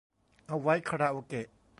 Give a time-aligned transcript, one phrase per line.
[0.47, 1.47] เอาไว้คาราโอเกะ